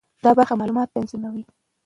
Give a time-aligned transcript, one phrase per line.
[0.23, 1.43] دا برخه معلومات تنظیموي.